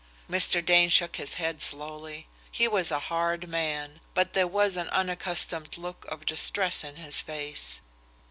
[0.27, 0.65] Mr.
[0.65, 2.25] Dane shook his head slowly.
[2.51, 7.21] He was a hard man, but there was an unaccustomed look of distress in his
[7.21, 7.81] face.